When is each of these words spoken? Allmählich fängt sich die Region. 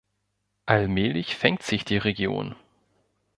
Allmählich 0.65 1.35
fängt 1.35 1.61
sich 1.61 1.85
die 1.85 1.99
Region. 1.99 2.55